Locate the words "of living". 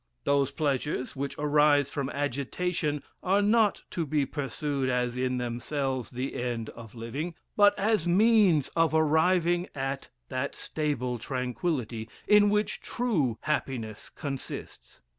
6.69-7.35